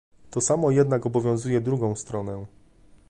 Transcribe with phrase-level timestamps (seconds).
[0.31, 2.45] To samo jednak obowiązuje drugą stronę